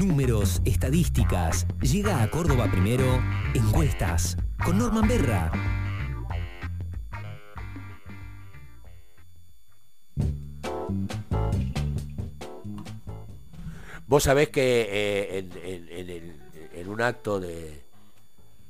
números, 0.00 0.62
estadísticas. 0.64 1.66
Llega 1.82 2.22
a 2.22 2.30
Córdoba 2.30 2.70
primero, 2.70 3.22
encuestas, 3.52 4.38
con 4.64 4.78
Norman 4.78 5.06
Berra. 5.06 5.52
Vos 14.06 14.22
sabés 14.22 14.48
que 14.48 14.88
eh, 14.90 16.32
en, 16.74 16.88
un 16.88 17.02
acto 17.02 17.38
de, 17.38 17.84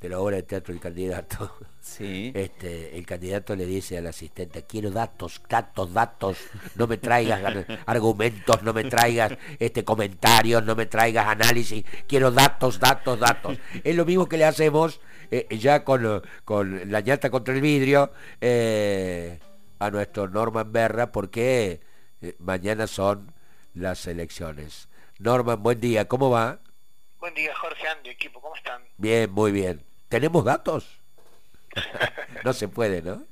la 0.09 0.19
obra 0.19 0.37
de 0.37 0.43
teatro 0.43 0.73
El 0.73 0.79
Candidato, 0.79 1.55
sí. 1.79 2.31
este, 2.33 2.97
el 2.97 3.05
candidato 3.05 3.55
le 3.55 3.65
dice 3.65 3.97
al 3.99 4.07
asistente, 4.07 4.63
quiero 4.63 4.89
datos, 4.89 5.41
datos, 5.47 5.93
datos, 5.93 6.37
no 6.75 6.87
me 6.87 6.97
traigas 6.97 7.65
argumentos, 7.85 8.63
no 8.63 8.73
me 8.73 8.85
traigas 8.85 9.37
este, 9.59 9.83
comentarios, 9.83 10.63
no 10.63 10.75
me 10.75 10.87
traigas 10.87 11.27
análisis, 11.27 11.85
quiero 12.07 12.31
datos, 12.31 12.79
datos, 12.79 13.19
datos. 13.19 13.57
Es 13.83 13.95
lo 13.95 14.05
mismo 14.05 14.27
que 14.27 14.37
le 14.37 14.45
hacemos 14.45 14.99
eh, 15.29 15.47
ya 15.57 15.83
con, 15.83 16.23
con, 16.45 16.91
la 16.91 17.01
ñata 17.01 17.29
contra 17.29 17.53
el 17.53 17.61
vidrio 17.61 18.11
eh, 18.41 19.39
a 19.77 19.91
nuestro 19.91 20.27
Norman 20.27 20.71
Berra, 20.71 21.11
porque 21.11 21.81
mañana 22.39 22.87
son 22.87 23.33
las 23.75 24.07
elecciones. 24.07 24.89
Norman, 25.19 25.61
buen 25.61 25.79
día, 25.79 26.07
¿cómo 26.07 26.31
va? 26.31 26.59
Buen 27.19 27.35
día, 27.35 27.53
Jorge, 27.55 27.87
Andy, 27.87 28.09
equipo, 28.09 28.41
¿cómo 28.41 28.55
están? 28.55 28.81
Bien, 28.97 29.31
muy 29.31 29.51
bien. 29.51 29.90
¿Tenemos 30.11 30.43
datos? 30.43 30.99
no 32.43 32.51
se 32.51 32.67
puede, 32.67 33.01
¿no? 33.01 33.23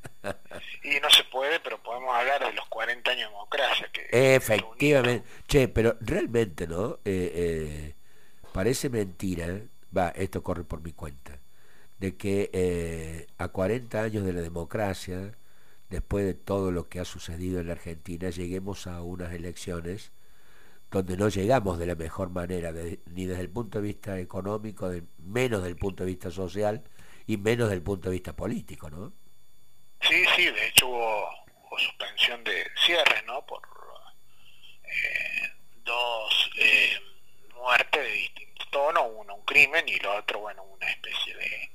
y 0.82 0.98
no 1.02 1.10
se 1.10 1.26
puede, 1.26 1.60
pero 1.60 1.78
podemos 1.84 2.16
hablar 2.16 2.42
de 2.46 2.54
los 2.54 2.66
40 2.68 3.12
años 3.12 3.30
de 3.30 3.34
democracia. 3.34 3.90
Que 3.92 4.36
Efectivamente. 4.36 5.28
Che, 5.46 5.68
pero 5.68 5.98
realmente, 6.00 6.68
¿no? 6.68 6.94
Eh, 7.04 7.32
eh, 7.36 7.96
parece 8.54 8.90
mentira, 8.90 9.60
va, 9.96 10.08
esto 10.10 10.42
corre 10.42 10.64
por 10.64 10.82
mi 10.82 10.94
cuenta, 10.94 11.38
de 11.98 12.16
que 12.16 12.50
eh, 12.54 13.28
a 13.38 13.50
40 13.50 14.02
años 14.02 14.24
de 14.24 14.32
la 14.32 14.42
democracia, 14.42 15.34
después 15.90 16.26
de 16.26 16.34
todo 16.34 16.72
lo 16.72 16.88
que 16.88 17.02
ha 17.02 17.06
sucedido 17.06 17.60
en 17.60 17.68
la 17.68 17.74
Argentina, 17.74 18.30
lleguemos 18.30 18.88
a 18.88 19.02
unas 19.02 19.34
elecciones 19.34 20.14
donde 20.92 21.18
no 21.18 21.30
llegamos 21.30 21.78
de 21.78 21.86
la 21.86 21.96
mejor 21.96 22.30
manera, 22.32 22.72
ni 22.72 23.26
desde 23.26 23.42
el 23.42 23.50
punto 23.50 23.80
de 23.80 23.88
vista 23.88 24.20
económico, 24.20 24.90
menos 25.20 25.64
del 25.64 25.76
punto 25.76 26.04
de 26.04 26.10
vista 26.10 26.32
social 26.32 26.84
y 27.28 27.38
menos 27.38 27.70
del 27.70 27.84
punto 27.84 28.10
de 28.10 28.14
vista 28.14 28.36
político, 28.36 28.90
¿no? 28.90 29.14
Sí, 30.02 30.24
sí, 30.36 30.46
de 30.46 30.68
hecho 30.68 30.88
hubo, 30.88 31.30
suspensión 31.78 32.44
de 32.44 32.66
cierre, 32.86 33.24
¿no? 33.28 33.46
Por 33.46 33.62
eh, 34.84 35.54
dos 35.84 36.52
eh, 36.58 37.00
muertes 37.56 38.04
de 38.04 38.12
distinto 38.12 38.66
tono, 38.72 39.04
uno 39.06 39.36
un 39.36 39.46
crimen 39.46 39.88
y 39.88 39.98
lo 40.00 40.16
otro, 40.16 40.40
bueno, 40.40 40.64
una 40.64 40.90
especie 40.90 41.36
de, 41.36 41.70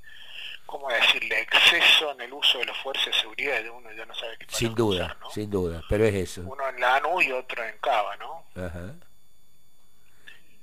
¿cómo 0.74 0.88
decirle?, 0.88 1.40
exceso 1.40 2.10
en 2.10 2.22
el 2.22 2.32
uso 2.32 2.58
de 2.58 2.64
las 2.64 2.76
fuerzas 2.78 3.06
de 3.06 3.12
seguridad 3.12 3.62
de 3.62 3.70
uno 3.70 3.92
ya 3.92 4.04
no 4.06 4.14
sabe 4.14 4.36
qué 4.38 4.46
Sin 4.48 4.74
duda, 4.74 5.16
sin 5.32 5.48
duda, 5.48 5.84
pero 5.88 6.04
es 6.04 6.14
eso. 6.14 6.40
Uno 6.40 6.68
en 6.68 6.80
la 6.80 6.96
ANU 6.96 7.22
y 7.22 7.30
otro 7.30 7.64
en 7.64 7.76
Cava, 7.78 8.16
¿no? 8.16 8.44
Ajá. 8.60 8.94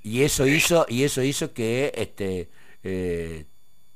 Y 0.02 0.22
eso 0.22 0.46
hizo, 0.46 0.84
y 0.86 1.04
eso 1.04 1.22
hizo 1.22 1.54
que 1.54 1.92
este, 1.94 2.50
eh, 2.84 3.46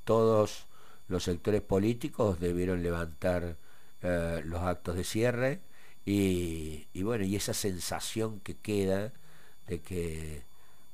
todos 0.05 0.67
los 1.09 1.23
sectores 1.23 1.61
políticos 1.61 2.41
debieron 2.41 2.83
levantar 2.83 3.57
eh, 4.03 4.41
los 4.45 4.63
actos 4.63 4.97
de 4.97 5.05
cierre 5.05 5.61
y, 6.07 6.87
bueno, 7.03 7.25
y 7.25 7.37
esa 7.37 7.53
sensación 7.53 8.41
que 8.41 8.57
queda 8.57 9.13
de 9.67 9.83
que, 9.83 10.45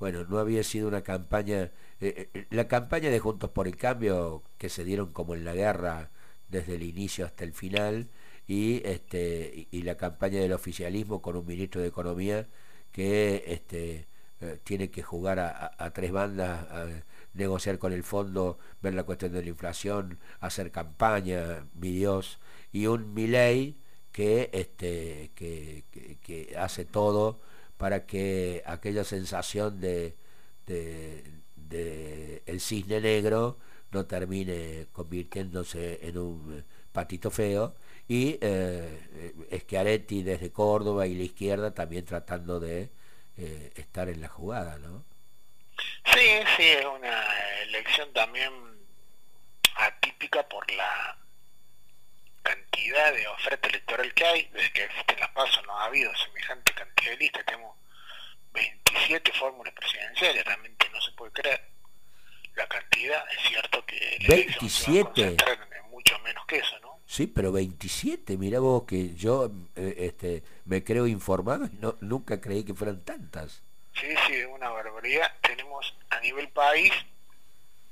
bueno, 0.00 0.24
no 0.24 0.38
había 0.38 0.64
sido 0.64 0.88
una 0.88 1.02
campaña, 1.02 1.70
eh, 2.02 2.46
la 2.50 2.68
campaña 2.68 3.10
de 3.10 3.18
Juntos 3.20 3.50
por 3.50 3.68
el 3.68 3.76
Cambio 3.76 4.42
que 4.58 4.68
se 4.68 4.84
dieron 4.84 5.12
como 5.12 5.34
en 5.34 5.44
la 5.44 5.54
guerra 5.54 6.10
desde 6.48 6.74
el 6.74 6.82
inicio 6.82 7.24
hasta 7.26 7.44
el 7.44 7.52
final 7.52 8.08
y, 8.46 8.82
este, 8.86 9.68
y 9.70 9.82
la 9.82 9.96
campaña 9.96 10.40
del 10.40 10.52
oficialismo 10.52 11.22
con 11.22 11.36
un 11.36 11.46
ministro 11.46 11.80
de 11.80 11.88
Economía 11.88 12.48
que 12.92 13.44
este, 13.46 14.06
eh, 14.40 14.58
tiene 14.64 14.90
que 14.90 15.02
jugar 15.02 15.38
a, 15.38 15.92
tres 15.94 16.12
bandas, 16.12 16.66
negociar 17.34 17.78
con 17.78 17.92
el 17.92 18.02
fondo, 18.02 18.58
ver 18.82 18.94
la 18.94 19.04
cuestión 19.04 19.32
de 19.32 19.42
la 19.42 19.48
inflación, 19.48 20.18
hacer 20.40 20.70
campaña, 20.70 21.66
mi 21.74 21.92
Dios, 21.92 22.40
y 22.72 22.86
un 22.86 23.14
Milei 23.14 23.76
que, 24.12 24.50
este, 24.52 25.30
que, 25.34 26.54
hace 26.58 26.84
todo 26.84 27.40
para 27.78 28.06
que 28.06 28.62
aquella 28.66 29.04
sensación 29.04 29.80
de, 29.80 30.16
el 31.74 32.60
cisne 32.60 33.00
negro 33.00 33.58
no 33.90 34.06
termine 34.06 34.86
convirtiéndose 34.92 36.00
en 36.06 36.18
un 36.18 36.64
patito 36.92 37.30
feo 37.30 37.74
y 38.08 38.38
eh, 38.40 39.32
Schiaretti 39.60 40.22
desde 40.22 40.52
Córdoba 40.52 41.06
y 41.06 41.14
la 41.14 41.24
izquierda 41.24 41.74
también 41.74 42.04
tratando 42.04 42.60
de 42.60 42.90
eh, 43.38 43.72
estar 43.76 44.08
en 44.08 44.20
la 44.20 44.28
jugada, 44.28 44.78
¿no? 44.78 45.04
Sí, 46.04 46.28
sí, 46.56 46.64
es 46.64 46.84
una 46.84 47.26
elección 47.62 48.12
también 48.12 48.52
atípica 49.76 50.46
por 50.48 50.70
la 50.72 51.16
cantidad 52.42 53.12
de 53.14 53.26
oferta 53.28 53.68
electoral 53.68 54.12
que 54.14 54.24
hay. 54.24 54.50
Desde 54.52 54.72
que 54.72 54.84
existen 54.84 55.20
las 55.20 55.30
pasos 55.30 55.64
no 55.66 55.78
ha 55.78 55.86
habido 55.86 56.14
semejante 56.16 56.74
cantidad 56.74 57.12
de 57.12 57.16
listas. 57.16 57.44
Tenemos 57.46 57.76
27 58.52 59.32
fórmulas 59.32 59.72
presidenciales, 59.74 60.44
realmente 60.44 60.88
no 60.90 61.00
se 61.00 61.12
puede 61.12 61.32
creer 61.32 61.68
la 62.54 62.66
cantidad. 62.66 63.24
Es 63.32 63.48
cierto 63.48 63.84
que... 63.86 64.11
27. 64.28 65.36
mucho 65.90 66.18
menos 66.20 66.44
que 66.46 66.56
eso, 66.58 66.78
¿no? 66.80 66.98
Sí, 67.06 67.26
pero 67.26 67.52
27, 67.52 68.36
mira 68.36 68.60
vos 68.60 68.84
que 68.84 69.14
yo 69.14 69.50
eh, 69.76 69.94
este, 69.98 70.42
me 70.64 70.82
creo 70.82 71.06
informado 71.06 71.66
y 71.66 71.76
no, 71.78 71.96
nunca 72.00 72.40
creí 72.40 72.64
que 72.64 72.74
fueran 72.74 73.04
tantas. 73.04 73.62
Sí, 73.94 74.08
sí, 74.26 74.34
es 74.34 74.46
una 74.46 74.70
barbaridad. 74.70 75.30
Tenemos 75.42 75.94
a 76.10 76.20
nivel 76.20 76.48
país 76.48 76.92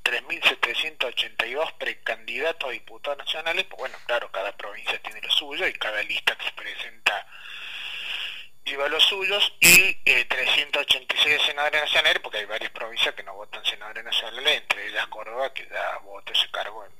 3.782 0.05 1.73
precandidatos 1.79 2.69
a 2.69 2.73
diputados 2.73 3.19
nacionales. 3.19 3.65
Pues 3.65 3.79
bueno, 3.79 3.97
claro, 4.07 4.31
cada 4.33 4.57
provincia 4.57 4.99
tiene 5.03 5.21
lo 5.21 5.31
suyo 5.31 5.67
y 5.67 5.73
cada 5.75 6.03
lista 6.03 6.37
que 6.37 6.45
se 6.47 6.53
presenta 6.53 7.27
lleva 8.65 8.89
los 8.89 9.03
suyos 9.05 9.53
y 9.61 9.95
386 10.05 11.27
eh, 11.27 11.39
senadores 11.45 11.83
nacionales, 11.83 12.21
porque 12.23 12.39
hay 12.39 12.45
varias 12.45 12.71
provincias 12.71 13.15
que 13.15 13.23
no 13.23 13.35
votan 13.35 13.65
senadores 13.65 14.05
nacionales, 14.05 14.63
entre 14.63 14.80
Córdoba, 15.09 15.53
que 15.53 15.67
da 15.67 15.99
voto 15.99 16.33
ese 16.33 16.51
cargo 16.51 16.85
en 16.85 16.93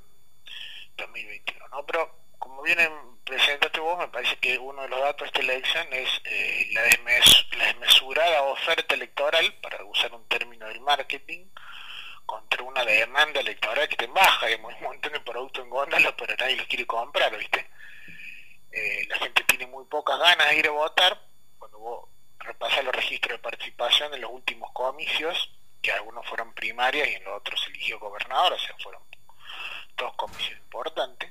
2021, 0.97 1.69
¿no? 1.69 1.87
Pero 1.87 2.21
como 2.39 2.63
vienen 2.63 2.91
presentaste 3.25 3.79
vos, 3.81 3.99
me 3.99 4.09
parece 4.09 4.37
que 4.39 4.59
uno 4.59 4.83
de 4.83 4.89
los 4.89 5.01
datos 5.01 5.21
de 5.21 5.27
esta 5.27 5.41
elección 5.41 5.87
es 5.93 6.09
eh, 6.25 6.69
la, 6.73 6.83
desmesurada 6.83 8.43
oferta 8.43 8.95
electoral, 8.95 9.55
para 9.63 9.85
usar 9.85 10.13
un 10.13 10.27
término 10.27 10.67
del 10.67 10.81
marketing, 10.81 11.47
contra 12.27 12.63
una 12.63 12.85
demanda 12.85 13.41
electoral 13.41 13.89
que 13.89 13.97
te 13.97 14.07
baja, 14.07 14.47
hay 14.47 14.55
un 14.55 14.63
montón 14.83 15.13
de 15.13 15.21
productos 15.21 15.65
en 15.65 15.71
góndola, 15.71 16.17
pero 16.17 16.35
nadie 16.37 16.57
los 16.57 16.67
quiere 16.67 16.87
comprar, 16.87 17.37
¿viste? 17.37 17.71
Eh, 18.73 19.07
la 19.09 19.19
gente 19.19 19.45
tiene 19.45 19.67
muy 19.67 19.85
pocas 19.85 20.19
ganas 20.19 20.49
de 20.49 20.57
ir 20.57 20.67
a 20.67 20.71
votar, 20.71 21.21
cuando 21.59 21.79
vos 21.79 22.09
repasas 22.39 22.85
los 22.85 22.95
registros 22.95 23.33
de 23.33 23.43
participación 23.43 24.15
en 24.15 24.23
los 24.23 24.31
últimos 24.31 24.71
comicios, 24.73 25.53
que 25.83 25.93
algunos 25.93 26.27
fueron 26.27 26.53
primarias 26.55 27.09
y 27.09 27.15
en 27.15 27.25
los 27.25 27.39
otros 27.39 27.65
eligió 27.69 27.99
gobernador, 27.99 28.53
o 28.53 28.59
sea, 28.59 28.75
fueron 28.83 29.03
dos 29.97 30.15
comicios 30.17 30.59
importantes. 30.59 31.31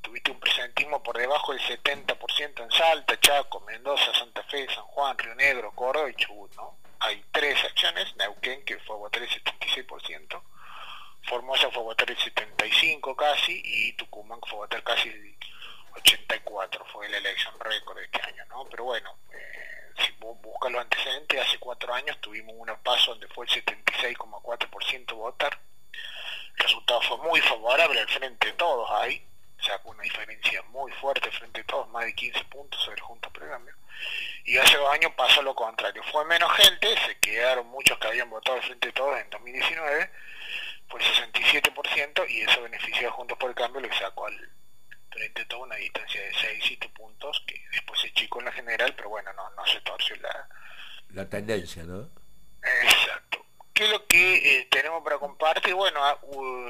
Tuviste 0.00 0.30
un 0.30 0.40
presentismo 0.40 1.02
por 1.02 1.16
debajo 1.16 1.52
del 1.52 1.60
70% 1.60 2.62
en 2.62 2.70
Salta, 2.70 3.20
Chaco, 3.20 3.60
Mendoza, 3.60 4.14
Santa 4.14 4.42
Fe, 4.44 4.66
San 4.74 4.84
Juan, 4.84 5.16
Río 5.18 5.34
Negro, 5.34 5.72
Córdoba 5.72 6.10
y 6.10 6.14
Chubut, 6.14 6.54
¿no? 6.56 6.78
Hay 7.00 7.22
tres 7.32 7.62
acciones, 7.64 8.14
Neuquén 8.16 8.64
que 8.64 8.78
fue 8.80 8.96
a 8.96 8.98
votar 8.98 9.22
el 9.22 9.28
76%, 9.28 10.42
Formosa 11.22 11.70
fue 11.70 11.82
a 11.82 11.84
votar 11.84 12.10
el 12.10 12.16
75% 12.16 13.16
casi 13.16 13.60
y 13.64 13.92
Tucumán 13.94 14.40
fue 14.42 14.58
a 14.58 14.62
votar 14.62 14.82
casi 14.82 15.08
el 15.08 15.36
84%, 15.94 16.86
fue 16.92 17.08
la 17.08 17.18
elección 17.18 17.54
récord 17.60 17.98
de 17.98 18.04
este 18.04 18.22
año, 18.22 18.44
¿no? 18.48 18.64
Pero 18.70 18.84
bueno, 18.84 19.16
eh, 19.32 19.79
si 20.00 20.12
buscas 20.20 20.72
los 20.72 20.80
antecedentes, 20.80 21.40
hace 21.40 21.58
cuatro 21.58 21.92
años 21.94 22.18
tuvimos 22.20 22.54
un 22.56 22.68
paso 22.82 23.12
donde 23.12 23.28
fue 23.28 23.46
el 23.46 23.64
76,4% 23.64 25.14
votar 25.14 25.58
el 26.60 26.64
resultado 26.64 27.00
fue 27.00 27.16
muy 27.18 27.40
favorable 27.40 28.00
al 28.00 28.08
frente 28.08 28.48
de 28.48 28.52
todos 28.52 28.90
ahí, 28.90 29.24
sacó 29.58 29.90
una 29.90 30.02
diferencia 30.02 30.62
muy 30.64 30.92
fuerte 30.92 31.30
frente 31.30 31.62
a 31.62 31.64
todos, 31.64 31.88
más 31.88 32.04
de 32.04 32.14
15 32.14 32.44
puntos 32.44 32.78
sobre 32.82 32.96
el 32.96 33.02
Junta 33.02 33.30
Cambio. 33.32 33.74
Y 34.44 34.58
hace 34.58 34.76
dos 34.76 34.92
años 34.92 35.12
pasó 35.16 35.40
lo 35.40 35.54
contrario, 35.54 36.02
fue 36.12 36.22
menos 36.26 36.52
gente, 36.52 36.94
se 37.06 37.18
quedaron 37.18 37.66
muchos 37.68 37.98
que 37.98 38.08
habían 38.08 38.28
votado 38.28 38.58
al 38.58 38.62
frente 38.62 38.88
de 38.88 38.92
todos 38.92 39.18
en 39.18 39.30
2019, 39.30 40.10
fue 40.88 41.00
el 41.00 41.06
67% 41.06 42.28
y 42.28 42.42
eso 42.42 42.62
benefició 42.62 43.08
a 43.08 43.12
Juntos 43.12 43.38
por 43.38 43.48
el 43.48 43.56
Cambio, 43.56 43.80
lo 43.80 43.88
que 43.88 43.98
sacó 43.98 44.26
al 44.26 44.50
frente 45.10 45.42
de 45.42 45.46
todo 45.46 45.60
una 45.60 45.76
distancia 45.76 46.20
de 46.20 46.32
6, 46.34 46.64
7 46.66 46.88
puntos, 46.90 47.42
que 47.46 47.60
después 47.72 48.00
se 48.00 48.12
chicó 48.12 48.38
en 48.40 48.46
la 48.46 48.52
general, 48.52 48.94
pero 48.96 49.08
bueno, 49.10 49.32
no, 49.32 49.50
no 49.50 49.66
se 49.66 49.80
torció 49.80 50.16
la... 50.16 50.48
La 51.10 51.28
tendencia, 51.28 51.82
¿no? 51.82 52.08
Exacto. 52.62 53.44
que 54.08 54.58
eh, 54.58 54.68
tenemos 54.70 55.02
para 55.02 55.18
compartir, 55.18 55.74
bueno, 55.74 56.04
ah, 56.04 56.18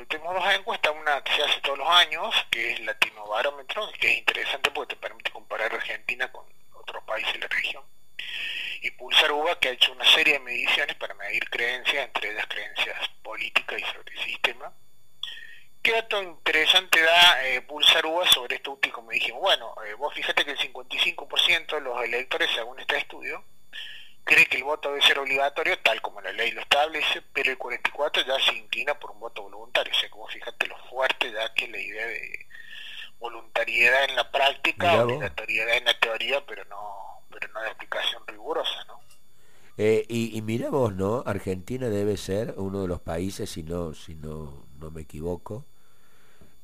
tenemos 0.09 0.35
dos 0.35 0.55
encuestas, 0.55 0.93
una 0.99 1.23
que 1.23 1.33
se 1.33 1.43
hace 1.43 1.61
todos 1.61 1.79
los 1.79 1.89
años, 1.89 2.35
que 2.51 2.73
es 2.73 2.81
Latino 2.81 3.27
Barómetro, 3.27 3.91
que 3.99 4.13
es 4.13 4.19
interesante 4.19 4.71
porque 4.71 4.95
te 4.95 5.01
permite 5.01 5.31
comparar 5.31 5.75
Argentina 5.75 6.31
con 6.31 6.47
otros 6.75 7.03
países 7.05 7.33
de 7.35 7.41
la 7.41 7.49
región. 7.49 7.85
Y 8.83 8.91
Pulsar 8.93 9.33
UBA, 9.33 9.59
que 9.59 9.69
ha 9.69 9.73
hecho 9.73 9.93
una 9.93 10.05
serie 10.05 10.35
de 10.35 10.41
mediciones 10.41 10.97
para 10.97 11.15
medir 11.15 11.49
creencias, 11.51 12.07
entre 12.07 12.33
ellas 12.33 12.47
creencias 12.47 13.09
políticas 13.23 13.79
y 13.79 13.85
sobre 13.85 14.15
el 14.15 14.25
sistema. 14.25 14.73
¿Qué 15.83 15.93
dato 15.93 16.23
interesante 16.23 17.01
da 17.01 17.47
eh, 17.47 17.63
Pulsar 17.63 18.05
UBA 18.05 18.27
sobre 18.29 18.57
esto 18.57 18.73
último? 18.73 18.97
Como 18.97 19.11
dijimos, 19.11 19.41
bueno, 19.41 19.75
eh, 19.87 19.95
vos 19.95 20.13
fíjate 20.13 20.45
que 20.45 20.51
el 20.51 20.59
55% 20.59 21.75
de 21.75 21.81
los 21.81 22.05
electores, 22.05 22.51
según 22.55 22.79
este 22.81 22.99
estudio, 22.99 23.43
cree 24.25 24.45
que 24.45 24.59
el 24.59 24.65
voto 24.65 24.91
debe 24.91 25.01
ser 25.01 25.19
obligatorio, 25.19 25.79
tal 25.79 26.03
como 26.03 26.21
la 26.21 26.33
ley 26.33 26.51
lo 26.51 26.61
establece, 26.61 27.23
pero 27.33 27.51
el 27.51 27.57
44 27.57 28.25
ya 28.27 28.39
se 28.39 28.59
inclina 28.59 28.99
por 28.99 29.11
un 29.13 29.21
voto 29.21 29.43
voluntario. 29.43 29.91
O 29.91 29.99
sea, 29.99 30.11
como 30.11 30.29
fíjate 30.29 30.67
lo 30.67 30.77
fuerte 30.91 31.33
ya 31.33 31.53
que 31.55 31.67
la 31.69 31.79
idea 31.79 32.07
de 32.07 32.47
voluntariedad 33.19 34.05
en 34.05 34.17
la 34.17 34.31
práctica, 34.31 35.03
obligatoriedad 35.03 35.79
en 35.79 35.85
la 35.87 35.99
teoría, 35.99 36.45
pero 36.45 36.63
no, 36.67 37.25
pero 37.31 37.49
no 37.55 37.61
de 37.63 37.71
aplicación 37.71 38.23
rigurosa, 38.27 38.85
¿no? 38.87 39.01
Eh, 39.79 40.05
y, 40.09 40.37
y 40.37 40.43
mira 40.43 40.69
vos, 40.69 40.93
¿no? 40.93 41.23
Argentina 41.25 41.89
debe 41.89 42.19
ser 42.19 42.53
uno 42.59 42.83
de 42.83 42.89
los 42.89 43.01
países, 43.01 43.49
si 43.49 43.63
no, 43.63 43.95
si 43.95 44.15
no, 44.15 44.67
no 44.79 44.91
me 44.91 45.03
equivoco, 45.03 45.65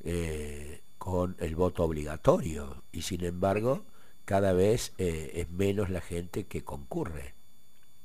eh, 0.06 0.82
con 0.98 1.36
el 1.40 1.56
voto 1.56 1.82
obligatorio. 1.84 2.82
Y 2.92 3.02
sin 3.02 3.24
embargo, 3.24 3.84
cada 4.24 4.52
vez 4.52 4.92
eh, 4.98 5.32
es 5.34 5.50
menos 5.50 5.90
la 5.90 6.00
gente 6.00 6.46
que 6.46 6.64
concurre. 6.64 7.34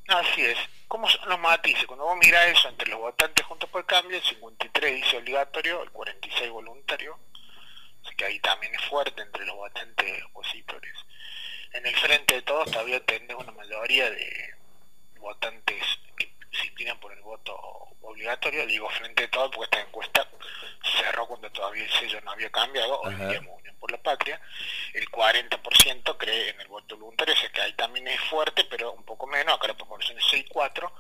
Así 0.07 0.41
es. 0.41 0.57
¿Cómo 0.87 1.07
son 1.07 1.29
los 1.29 1.39
matices? 1.39 1.85
Cuando 1.85 2.05
vos 2.05 2.17
mirás 2.21 2.47
eso 2.47 2.67
entre 2.67 2.89
los 2.89 2.99
votantes 2.99 3.45
juntos 3.45 3.69
por 3.69 3.81
el 3.81 3.87
cambio, 3.87 4.17
el 4.17 4.23
53 4.23 4.95
dice 4.95 5.17
obligatorio, 5.17 5.83
el 5.83 5.91
46 5.91 6.51
voluntario. 6.51 7.17
Así 8.03 8.15
que 8.15 8.25
ahí 8.25 8.39
también 8.39 8.73
es 8.75 8.81
fuerte 8.85 9.21
entre 9.21 9.45
los 9.45 9.55
votantes 9.55 10.23
opositores. 10.25 10.93
En 11.73 11.85
el 11.85 11.95
frente 11.95 12.35
de 12.35 12.41
todos 12.41 12.69
todavía 12.69 13.03
tenés 13.05 13.37
una 13.37 13.51
mayoría 13.51 14.09
de 14.09 14.53
votantes 15.19 15.81
que 16.17 16.30
se 16.51 16.67
inclinan 16.67 16.99
por 16.99 17.11
el 17.13 17.21
voto 17.21 17.55
obligatorio. 18.01 18.65
Digo 18.65 18.89
frente 18.89 19.23
de 19.23 19.27
todos 19.29 19.51
porque 19.55 19.77
esta 19.77 19.87
encuesta 19.87 20.27
cerró 20.83 21.27
cuando 21.27 21.51
todavía 21.51 21.83
el 21.83 21.91
sello 21.91 22.21
no 22.21 22.31
había 22.31 22.51
cambiado, 22.51 23.01
hoy 23.01 23.15
día 23.15 23.41
por 23.79 23.91
la 23.91 23.97
Patria, 23.97 24.39
el 24.93 25.09
40% 25.09 26.17
cree 26.17 26.49
en 26.49 26.61
el 26.61 26.67
voto 26.67 26.95
voluntario, 26.97 27.33
o 27.33 27.37
sea 27.37 27.51
que 27.51 27.61
ahí 27.61 27.73
también 27.73 28.07
es 28.07 28.19
fuerte, 28.29 28.63
pero 28.65 28.91
un 28.91 29.03
poco 29.03 29.25
menos, 29.25 29.55
acá 29.55 29.67
la 29.67 29.73
proporción 29.73 30.17
es 30.19 30.25
6-4, 30.25 30.91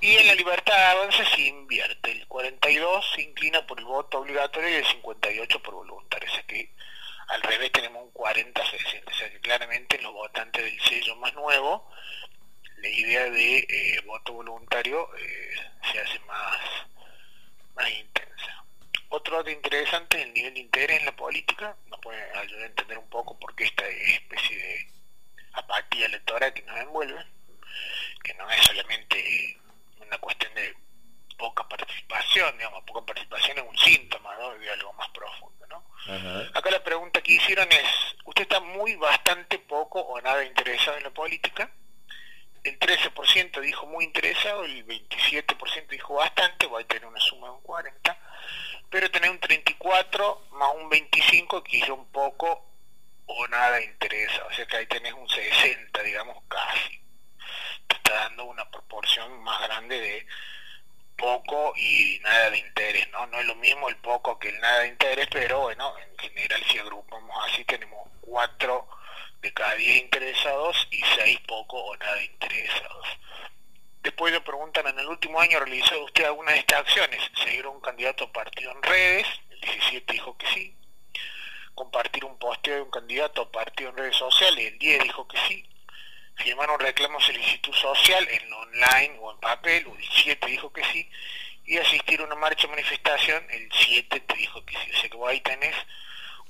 y 0.00 0.16
en 0.16 0.26
la 0.28 0.34
libertad 0.34 0.74
de 0.74 0.84
avance 0.84 1.24
se 1.26 1.42
invierte, 1.42 2.12
el 2.12 2.26
42 2.26 3.12
se 3.14 3.22
inclina 3.22 3.66
por 3.66 3.78
el 3.78 3.84
voto 3.84 4.20
obligatorio 4.20 4.70
y 4.70 4.74
el 4.74 4.86
58 4.86 5.62
por 5.62 5.74
voluntario, 5.74 6.26
o 6.30 6.34
sea 6.34 6.42
que 6.44 6.70
al 7.28 7.42
revés 7.42 7.72
tenemos 7.72 8.02
un 8.02 8.12
40-60, 8.14 9.02
o 9.06 9.14
sea 9.14 9.30
que 9.30 9.40
claramente 9.40 10.00
los 10.00 10.12
votantes 10.14 10.64
del 10.64 10.80
sello 10.80 11.16
más 11.16 11.34
nuevo, 11.34 11.90
la 12.84 12.90
idea 12.90 13.30
de 13.30 13.58
eh, 13.60 14.00
voto 14.04 14.34
voluntario 14.34 15.08
eh, 15.16 15.54
se 15.90 15.98
hace 16.00 16.18
más, 16.20 16.60
más 17.74 17.90
intensa. 17.90 18.64
Otro 19.08 19.38
dato 19.38 19.48
interesante 19.48 20.18
es 20.18 20.26
el 20.26 20.34
nivel 20.34 20.52
de 20.52 20.60
interés 20.60 21.00
en 21.00 21.06
la 21.06 21.16
política, 21.16 21.74
nos 21.86 21.98
puede 22.00 22.20
ayudar 22.36 22.64
a 22.64 22.66
entender 22.66 22.98
un 22.98 23.08
poco 23.08 23.38
por 23.38 23.54
qué 23.54 23.64
esta 23.64 23.86
especie 23.88 24.58
de 24.58 24.86
apatía 25.54 26.06
electoral 26.06 26.52
que 26.52 26.60
nos 26.62 26.78
envuelve, 26.78 27.24
que 28.22 28.34
no 28.34 28.50
es 28.50 28.62
solamente 28.66 29.58
una 30.00 30.18
cuestión 30.18 30.52
de 30.54 30.74
poca 31.38 31.66
participación, 31.66 32.58
digamos, 32.58 32.84
poca 32.84 33.06
participación 33.06 33.58
es 33.58 33.64
un 33.66 33.78
síntoma 33.78 34.36
de 34.60 34.70
algo 34.70 34.92
más 34.92 35.08
profundo. 35.08 35.66
¿no? 35.68 35.86
Acá 36.52 36.70
la 36.70 36.84
pregunta 36.84 37.22
que 37.22 37.32
hicieron 37.32 37.66
es, 37.72 38.16
¿usted 38.26 38.42
está 38.42 38.60
muy, 38.60 38.94
bastante 38.96 39.58
poco 39.58 40.00
o 40.00 40.20
nada 40.20 40.44
interesado 40.44 40.98
en 40.98 41.04
la 41.04 41.10
política? 41.10 41.70
El 42.64 42.78
13% 42.78 43.60
dijo 43.60 43.86
muy 43.86 44.04
interesado, 44.04 44.64
el 44.64 44.86
27% 44.86 45.86
dijo 45.88 46.14
bastante, 46.14 46.66
voy 46.66 46.82
a 46.82 46.86
tener 46.86 47.06
una 47.06 47.20
suma 47.20 47.48
de 47.48 47.52
un 47.52 47.62
40%, 47.62 48.16
pero 48.88 49.10
tener 49.10 49.30
un 49.30 49.38
34 49.38 50.46
más 50.52 50.70
un 50.74 50.88
25 50.88 51.62
que 51.62 51.92
un 51.92 52.10
poco 52.10 52.64
o 53.26 53.46
nada 53.48 53.82
interesa, 53.82 54.44
o 54.46 54.52
sea 54.52 54.66
que 54.66 54.76
ahí 54.76 54.86
tenés 54.86 55.12
un 55.12 55.28
60, 55.28 56.02
digamos, 56.02 56.42
casi. 56.48 57.00
Te 57.86 57.96
está 57.96 58.14
dando 58.14 58.44
una 58.44 58.70
proporción 58.70 59.42
más 59.42 59.60
grande 59.62 60.00
de 60.00 60.26
poco 61.16 61.74
y 61.76 62.18
nada 62.22 62.50
de 62.50 62.58
interés, 62.58 63.08
¿no? 63.10 63.26
No 63.26 63.40
es 63.40 63.46
lo 63.46 63.54
mismo 63.56 63.88
el 63.88 63.96
poco 63.96 64.38
que 64.38 64.48
el 64.48 64.60
nada 64.60 64.80
de 64.80 64.88
interés, 64.88 65.28
pero 65.30 65.60
bueno, 65.60 65.94
en 65.98 66.18
general 66.18 66.62
si 66.64 66.78
agrupamos 66.78 67.36
así 67.46 67.64
tenemos 67.64 68.08
4 68.22 68.88
de 69.44 69.52
cada 69.52 69.74
10 69.74 69.96
interesados 69.98 70.88
y 70.90 71.02
6 71.16 71.38
poco 71.46 71.76
o 71.76 71.96
nada 71.98 72.22
interesados. 72.22 73.06
Después 74.02 74.32
le 74.32 74.40
preguntan, 74.40 74.86
¿en 74.86 74.98
el 74.98 75.06
último 75.06 75.38
año 75.38 75.60
realizó 75.60 76.02
usted 76.02 76.24
alguna 76.24 76.52
de 76.52 76.60
estas 76.60 76.80
acciones? 76.80 77.20
Seguir 77.44 77.66
un 77.66 77.80
candidato 77.80 78.32
partido 78.32 78.72
en 78.72 78.82
redes, 78.82 79.26
el 79.50 79.60
17 79.60 80.12
dijo 80.14 80.36
que 80.38 80.46
sí. 80.46 80.74
Compartir 81.74 82.24
un 82.24 82.38
posteo 82.38 82.76
de 82.76 82.82
un 82.82 82.90
candidato 82.90 83.50
partido 83.50 83.90
en 83.90 83.98
redes 83.98 84.16
sociales, 84.16 84.72
el 84.72 84.78
10 84.78 85.02
dijo 85.02 85.28
que 85.28 85.38
sí. 85.46 85.68
Firmar 86.36 86.70
un 86.70 86.80
reclamo 86.80 87.20
solicitud 87.20 87.74
social 87.74 88.26
en 88.30 88.52
online 88.52 89.18
o 89.20 89.30
en 89.30 89.40
papel, 89.40 89.86
el 89.86 90.08
7 90.10 90.46
dijo 90.46 90.72
que 90.72 90.84
sí. 90.84 91.10
Y 91.66 91.76
asistir 91.76 92.20
a 92.20 92.24
una 92.24 92.34
marcha 92.34 92.66
manifestación, 92.68 93.46
el 93.50 93.68
7 93.70 94.20
te 94.20 94.36
dijo 94.36 94.64
que 94.64 94.74
sí. 94.74 94.90
O 94.90 94.96
sea 95.00 95.10
que 95.10 95.16
vos 95.16 95.30
ahí 95.30 95.40
tenés 95.40 95.76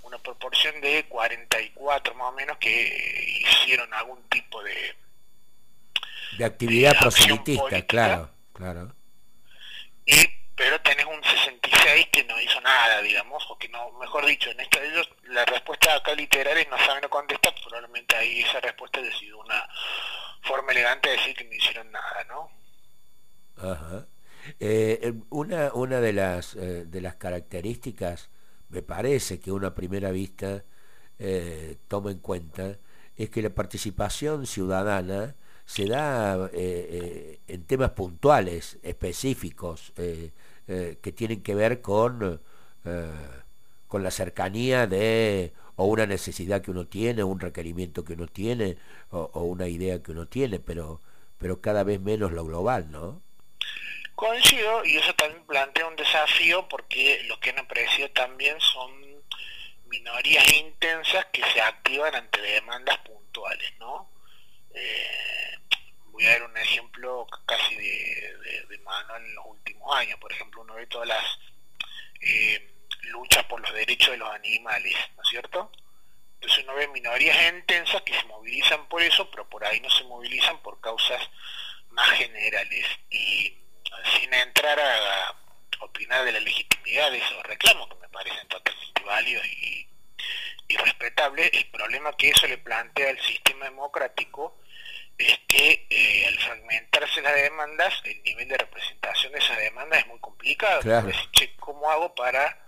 una 0.05 0.19
proporción 0.19 0.81
de 0.81 1.05
44 1.09 2.15
más 2.15 2.29
o 2.29 2.33
menos 2.33 2.59
que 2.59 3.41
hicieron 3.41 3.93
algún 3.95 4.23
tipo 4.29 4.63
de 4.63 4.97
de 6.39 6.45
actividad 6.45 6.99
proselitista, 6.99 7.83
claro, 7.83 8.31
claro. 8.53 8.95
Y, 10.05 10.15
pero 10.57 10.81
tenés 10.81 11.07
un 11.07 11.23
66 11.23 12.09
que 12.13 12.25
no 12.25 12.41
hizo 12.41 12.61
nada, 12.61 13.01
digamos, 13.03 13.45
o 13.51 13.59
que 13.59 13.69
no, 13.69 13.93
mejor 13.93 14.27
dicho, 14.27 14.51
en 14.51 14.61
esto 14.61 14.81
de 14.81 14.89
ellos, 14.89 15.09
la 15.25 15.45
respuesta 15.45 15.95
acá 15.95 16.15
literaria 16.15 16.67
no 16.71 16.79
saben 16.79 17.09
contestar, 17.09 17.55
probablemente 17.63 18.17
ahí 18.17 18.41
esa 18.41 18.61
respuesta 18.61 19.01
ha 19.01 19.19
sido 19.19 19.39
una 19.39 19.69
forma 20.43 20.73
elegante 20.73 21.09
de 21.09 21.17
decir 21.17 21.37
que 21.37 21.45
no 21.45 21.53
hicieron 21.53 21.91
nada, 21.93 22.25
¿no? 22.29 22.51
Ajá. 23.57 24.07
Eh, 24.61 25.15
una, 25.31 25.73
una 25.73 26.01
de 26.01 26.13
las 26.13 26.55
eh, 26.55 26.85
de 26.85 27.01
las 27.01 27.15
características, 27.15 28.29
me 28.75 28.83
parece 28.83 29.39
que 29.39 29.53
una 29.53 29.75
primera 29.75 30.11
vista 30.11 30.65
eh, 31.19 31.77
toma 31.89 32.11
en 32.11 32.19
cuenta, 32.19 32.79
es 33.17 33.31
que 33.31 33.41
la 33.41 33.51
participación 33.51 34.47
ciudadana 34.47 35.37
se 35.65 35.87
da 35.87 36.47
eh, 36.47 36.51
eh, 36.53 37.41
en 37.47 37.65
temas 37.65 37.91
puntuales, 37.93 38.79
específicos, 38.83 39.93
que 39.97 41.13
tienen 41.15 41.43
que 41.43 41.55
ver 41.55 41.81
con, 41.83 42.41
con 43.87 44.03
la 44.03 44.11
cercanía 44.11 44.87
de 44.87 45.53
o 45.77 45.87
una 45.87 46.07
necesidad 46.07 46.63
que 46.63 46.71
uno 46.71 46.87
tiene, 46.87 47.25
un 47.25 47.41
requerimiento 47.41 48.05
que 48.05 48.15
uno 48.15 48.27
tiene, 48.27 48.77
o, 49.11 49.43
una 49.45 49.69
idea 49.69 50.03
que 50.03 50.13
uno 50.13 50.27
tiene, 50.27 50.59
pero, 50.61 51.01
pero 51.39 51.61
cada 51.61 51.85
vez 51.85 52.01
menos 52.01 52.33
lo 52.33 52.45
global, 52.45 52.91
¿no? 52.91 53.23
Coincido, 54.15 54.85
y 54.85 54.97
eso 54.97 55.15
también 55.15 55.45
plantea 55.47 55.87
un 55.87 55.97
desafío 55.97 56.69
porque 56.69 57.23
lo 57.25 57.39
que 57.41 57.51
han 57.51 57.59
aparecido 57.59 58.11
también 58.11 58.61
son 58.61 59.23
minorías 59.87 60.53
intensas 60.53 61.27
que 61.27 61.43
se 61.53 61.61
activan 61.61 62.15
ante 62.15 62.41
demandas 62.41 62.99
puntuales, 62.99 63.73
¿no? 63.79 64.11
voy 66.15 66.27
a 66.27 66.31
dar 66.31 66.45
un 66.45 66.57
ejemplo 66.57 67.27
casi 67.45 67.75
de, 67.77 68.79
mano 68.85 69.17
en 69.17 69.35
los 69.35 69.47
últimos 69.47 69.97
años. 69.97 70.19
Por 70.21 70.31
ejemplo, 70.33 70.63
uno 70.63 70.75
ve 70.75 70.87
todas 70.87 71.09
las 71.09 71.25
eh, 72.21 72.71
luchas 73.03 73.45
por 73.45 73.61
los 73.61 73.73
derechos 73.73 74.11
de 74.11 74.19
los 74.19 74.31
animales, 74.31 74.95
¿no 75.17 75.23
es 75.23 75.29
cierto? 75.29 75.73
Entonces 76.35 76.65
uno 76.65 76.75
ve 76.75 76.89
minorías 76.89 77.53
intensas 77.53 78.03
que 78.03 78.15
se 78.15 78.25
movilizan 78.27 78.87
por 78.89 79.03
eso, 79.03 79.31
pero 79.31 79.49
por 79.49 79.65
ahí 79.65 79.81
no 79.81 79.91
se 79.91 80.05
movilizan 80.05 80.61
por 80.63 80.81
causas 80.81 81.21
más 81.91 82.11
generales. 82.11 82.87
Sin 84.19 84.33
entrar 84.33 84.79
a, 84.79 85.35
opinar 85.81 86.25
de 86.25 86.33
la 86.33 86.41
legitimidad 86.41 87.11
de 87.11 87.19
esos 87.19 87.43
reclamos, 87.43 87.89
que 87.89 87.97
me 87.97 88.09
parecen 88.09 88.49
totalmente 88.49 89.03
válidos 89.05 89.47
y, 89.47 89.87
y 90.69 90.77
respetables, 90.77 91.51
el 91.53 91.67
problema 91.67 92.17
que 92.17 92.31
eso 92.31 92.47
le 92.47 92.59
plantea 92.59 93.11
al 93.11 93.21
sistema 93.21 93.67
democrático 93.67 94.59
es 95.19 95.39
que 95.47 95.87
eh, 95.91 96.27
al 96.27 96.39
fragmentarse 96.39 97.23
las 97.23 97.35
demandas, 97.35 97.95
el 98.05 98.23
nivel 98.23 98.49
de 98.49 98.59
representación 98.59 99.33
de 99.33 99.39
esa 99.39 99.57
demanda 99.57 99.99
es 99.99 100.07
muy 100.07 100.19
complicado. 100.19 100.81
¿Cómo 101.61 101.91
hago 101.91 102.15
para 102.15 102.67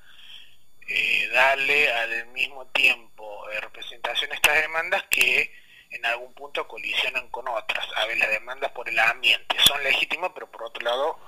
eh, 0.88 1.28
darle 1.32 1.92
al 1.92 2.26
mismo 2.28 2.66
tiempo 2.68 3.46
de 3.48 3.60
representación 3.60 4.30
a 4.30 4.34
estas 4.34 4.62
demandas 4.62 5.04
que 5.10 5.52
en 5.96 6.06
algún 6.06 6.32
punto 6.34 6.66
colisionan 6.66 7.28
con 7.30 7.48
otras? 7.48 7.86
A 7.96 8.06
ver, 8.06 8.18
las 8.18 8.30
demandas 8.30 8.70
por 8.72 8.88
el 8.88 8.98
ambiente 8.98 9.56
son 9.66 9.82
legítimas, 9.82 10.30
pero 10.34 10.50
por 10.50 10.64
otro 10.64 10.84
lado 10.84 11.18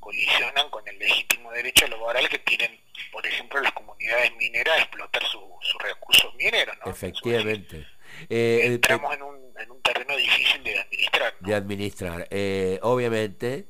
colisionan 0.00 0.68
con 0.70 0.86
el 0.86 0.98
legítimo 0.98 1.50
derecho 1.52 1.86
laboral 1.88 2.28
que 2.28 2.38
tienen, 2.40 2.78
por 3.10 3.26
ejemplo, 3.26 3.60
las 3.60 3.72
comunidades 3.72 4.34
mineras 4.36 4.76
a 4.76 4.82
explotar 4.82 5.22
sus 5.24 5.82
recursos 5.82 6.34
mineros. 6.34 6.76
¿no? 6.84 6.90
Efectivamente. 6.90 7.86
Eh, 8.28 8.60
Entramos 8.64 9.14
en, 9.14 9.22
un, 9.22 9.54
en 9.58 9.70
un 9.70 9.80
terreno 9.82 10.16
difícil 10.16 10.62
de 10.62 10.78
administrar. 10.78 11.34
De 11.40 11.54
administrar. 11.54 12.28
Eh, 12.30 12.78
obviamente 12.82 13.66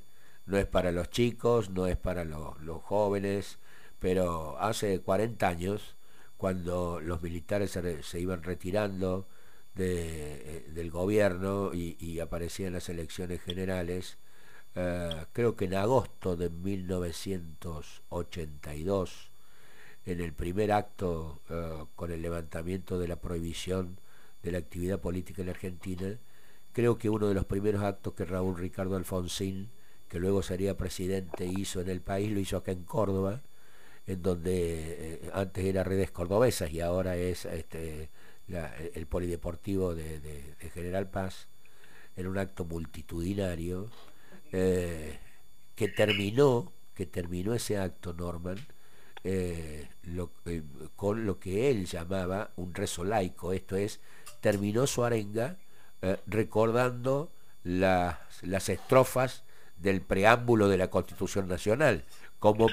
no 0.46 0.58
es 0.58 0.66
para 0.66 0.92
los 0.92 1.10
chicos, 1.10 1.70
no 1.70 1.86
es 1.86 1.96
para 1.96 2.24
los, 2.24 2.58
los 2.60 2.82
jóvenes, 2.82 3.58
pero 3.98 4.58
hace 4.58 5.00
40 5.00 5.48
años, 5.48 5.96
cuando 6.36 7.00
los 7.00 7.22
militares 7.22 7.78
se, 8.02 8.20
iban 8.20 8.42
retirando 8.42 9.26
eh, 9.76 10.66
del 10.72 10.90
gobierno 10.90 11.74
y, 11.74 11.96
y, 11.98 12.20
aparecían 12.20 12.72
las 12.74 12.88
elecciones 12.88 13.42
generales, 13.42 14.18
eh, 14.76 15.26
creo 15.32 15.56
que 15.56 15.64
en 15.66 15.74
agosto 15.74 16.36
de 16.36 16.50
1982, 16.50 19.30
en 20.06 20.20
el 20.20 20.32
primer 20.32 20.72
acto 20.72 21.40
eh, 21.50 21.84
con 21.96 22.10
el 22.12 22.22
levantamiento 22.22 22.98
de 22.98 23.08
la 23.08 23.16
prohibición 23.16 23.98
de 24.42 24.52
la 24.52 24.58
actividad 24.58 25.00
política 25.00 25.42
en 25.42 25.48
Argentina, 25.50 26.18
creo 26.72 26.98
que 26.98 27.10
uno 27.10 27.28
de 27.28 27.34
los 27.34 27.44
primeros 27.44 27.82
actos 27.82 28.14
que 28.14 28.24
Raúl 28.24 28.56
Ricardo 28.56 28.96
Alfonsín, 28.96 29.70
que 30.08 30.18
luego 30.20 30.42
sería 30.42 30.76
presidente, 30.76 31.46
hizo 31.46 31.80
en 31.80 31.88
el 31.88 32.00
país, 32.00 32.30
lo 32.32 32.40
hizo 32.40 32.56
acá 32.58 32.72
en 32.72 32.84
Córdoba, 32.84 33.42
en 34.06 34.22
donde 34.22 35.30
antes 35.32 35.64
era 35.64 35.82
Redes 35.84 36.10
Cordobesas 36.10 36.70
y 36.72 36.80
ahora 36.80 37.16
es 37.16 37.44
este, 37.46 38.10
el 38.48 39.06
polideportivo 39.06 39.94
de, 39.94 40.54
General 40.72 41.08
Paz, 41.08 41.48
en 42.16 42.26
un 42.26 42.38
acto 42.38 42.64
multitudinario 42.64 43.90
eh, 44.52 45.18
que 45.74 45.88
terminó, 45.88 46.72
que 46.94 47.06
terminó 47.06 47.54
ese 47.54 47.78
acto, 47.78 48.12
Norman, 48.12 48.58
eh, 49.24 49.88
con 50.96 51.24
lo 51.24 51.40
que 51.40 51.70
él 51.70 51.86
llamaba 51.86 52.50
un 52.56 52.74
rezo 52.74 53.04
laico, 53.04 53.52
esto 53.52 53.76
es, 53.76 54.00
terminó 54.40 54.86
su 54.86 55.04
arenga 55.04 55.56
recordando 56.26 57.32
las, 57.62 58.18
las 58.42 58.68
estrofas 58.68 59.44
del 59.78 60.02
preámbulo 60.02 60.68
de 60.68 60.76
la 60.76 60.90
Constitución 60.90 61.48
Nacional, 61.48 62.04
como 62.38 62.68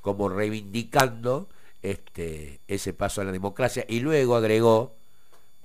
como 0.00 0.28
reivindicando 0.28 1.48
este, 1.82 2.60
ese 2.68 2.92
paso 2.92 3.20
a 3.20 3.24
la 3.24 3.32
democracia. 3.32 3.84
Y 3.88 4.00
luego 4.00 4.36
agregó 4.36 4.94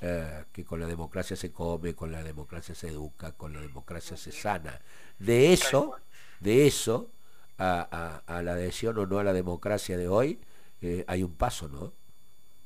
eh, 0.02 0.46
que 0.52 0.66
con 0.66 0.80
la 0.80 0.88
democracia 0.88 1.36
se 1.36 1.52
come, 1.52 1.96
con 1.96 2.12
la 2.12 2.24
democracia 2.24 2.76
se 2.76 2.88
educa, 2.88 3.32
con 3.34 3.54
la 3.54 3.62
democracia 3.62 4.18
se 4.18 4.32
sana. 4.32 4.82
De 5.20 5.54
eso, 5.54 5.98
de 6.40 6.68
eso 6.68 7.12
a, 7.58 8.22
la 8.28 8.52
adhesión 8.52 8.98
o 8.98 9.06
no 9.06 9.20
a 9.20 9.24
la 9.24 9.34
democracia 9.34 9.98
de 9.98 10.08
hoy, 10.08 10.40
eh, 10.82 11.06
hay 11.08 11.24
un 11.24 11.36
paso, 11.36 11.68
¿no? 11.68 11.94